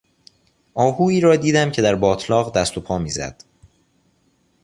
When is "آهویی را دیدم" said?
0.73-1.71